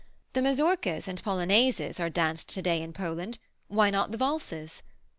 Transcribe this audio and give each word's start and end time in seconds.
The 0.33 0.41
mazurkas 0.41 1.07
and 1.07 1.21
polonaises 1.23 1.99
are 1.99 2.09
danced 2.09 2.49
to 2.49 2.61
day 2.63 2.81
in 2.81 2.91
Poland, 2.91 3.37
why 3.67 3.91
not 3.91 4.09
the 4.11 4.17
valses? 4.17 4.81